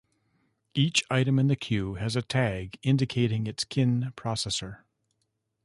[0.73, 4.79] Each item in the queue has a tag indicating its kin processor.